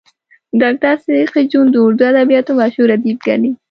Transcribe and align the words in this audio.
ډاکټر 0.61 0.95
صدیقي 1.03 1.43
جون 1.51 1.65
د 1.71 1.75
اردو 1.85 2.03
ادبياتو 2.11 2.51
مشهور 2.59 2.89
ادیب 2.95 3.17
ګڼي 3.27 3.51